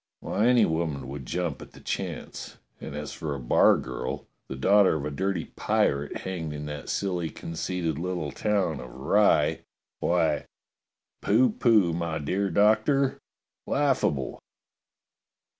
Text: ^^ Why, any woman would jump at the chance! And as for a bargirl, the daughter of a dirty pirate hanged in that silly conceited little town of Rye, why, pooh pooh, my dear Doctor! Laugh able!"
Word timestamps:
^^ 0.01 0.03
Why, 0.19 0.47
any 0.47 0.65
woman 0.65 1.07
would 1.09 1.27
jump 1.27 1.61
at 1.61 1.73
the 1.73 1.79
chance! 1.79 2.57
And 2.79 2.95
as 2.95 3.13
for 3.13 3.35
a 3.35 3.39
bargirl, 3.39 4.25
the 4.47 4.55
daughter 4.55 4.95
of 4.95 5.05
a 5.05 5.11
dirty 5.11 5.45
pirate 5.55 6.17
hanged 6.21 6.53
in 6.53 6.65
that 6.65 6.89
silly 6.89 7.29
conceited 7.29 7.99
little 7.99 8.31
town 8.31 8.79
of 8.79 8.89
Rye, 8.89 9.59
why, 9.99 10.47
pooh 11.21 11.51
pooh, 11.51 11.93
my 11.93 12.17
dear 12.17 12.49
Doctor! 12.49 13.19
Laugh 13.67 14.03
able!" 14.03 14.41